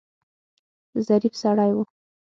ظریف 1.07 1.33
سړی 1.43 1.69
و. 1.77 1.77